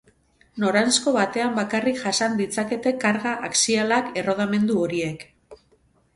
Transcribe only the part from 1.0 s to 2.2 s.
batean bakarrik